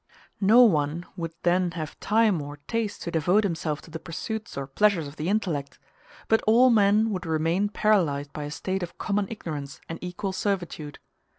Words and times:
No 0.41 0.63
one 0.63 1.05
would 1.15 1.35
then 1.43 1.69
have 1.73 1.99
time 1.99 2.41
or 2.41 2.57
taste 2.67 3.03
to 3.03 3.11
devote 3.11 3.43
himself 3.43 3.83
to 3.83 3.91
the 3.91 3.99
pursuits 3.99 4.57
or 4.57 4.65
pleasures 4.65 5.07
of 5.07 5.15
the 5.15 5.29
intellect; 5.29 5.77
but 6.27 6.41
all 6.47 6.71
men 6.71 7.11
would 7.11 7.27
remain 7.27 7.69
paralyzed 7.69 8.33
by 8.33 8.45
a 8.45 8.49
state 8.49 8.81
of 8.81 8.97
common 8.97 9.27
ignorance 9.29 9.79
and 9.87 9.99
equal 10.01 10.33
servitude. 10.33 10.97